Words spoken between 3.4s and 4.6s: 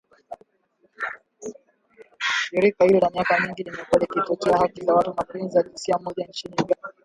limekuwa likitetea